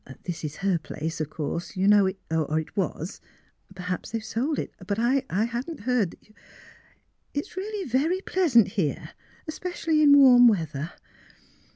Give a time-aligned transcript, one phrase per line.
[0.23, 3.21] This is her place, of course you know,— or was.
[3.75, 4.73] Perhaps they have sold it.
[4.87, 6.33] But I hadn't heard that you
[7.35, 9.11] It is really veri/ pleasant here,
[9.47, 10.93] especially in warm weather."